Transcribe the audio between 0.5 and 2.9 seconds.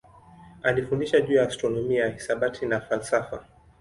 Alifundisha juu ya astronomia, hisabati na